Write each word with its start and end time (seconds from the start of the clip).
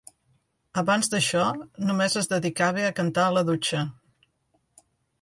Abans 0.81 1.09
d'això, 1.15 1.43
només 1.91 2.17
es 2.23 2.31
dedicava 2.33 2.89
a 2.89 2.97
cantar 3.03 3.29
en 3.31 3.39
la 3.39 3.47
dutxa. 3.53 3.87